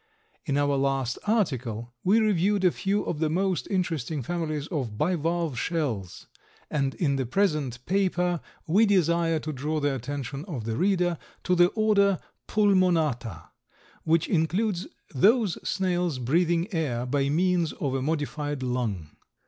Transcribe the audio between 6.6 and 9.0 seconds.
and in the present paper we